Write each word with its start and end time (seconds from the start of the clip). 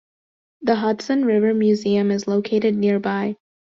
The 0.63 0.77
Hudson 0.77 1.25
River 1.25 1.53
Museum 1.53 2.09
is 2.09 2.25
located 2.27 2.75
nearby. 2.75 3.35